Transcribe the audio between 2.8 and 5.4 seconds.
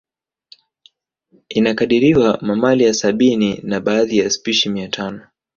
sabini na baadhi ya spishi mia tano